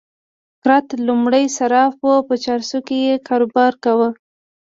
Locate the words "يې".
3.05-3.15